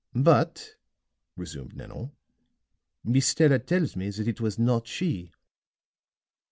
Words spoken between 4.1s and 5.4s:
it was not she."